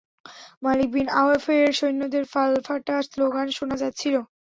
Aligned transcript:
মালিক 0.63 0.87
বিন 0.93 1.07
আওফের 1.19 1.67
সৈন্যদের 1.79 2.23
ফালফাটা 2.33 2.95
শ্লোগান 3.07 3.47
শোনা 3.57 3.75
যাচ্ছিল। 3.83 4.15